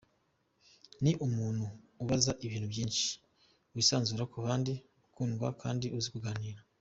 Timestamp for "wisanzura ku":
3.75-4.37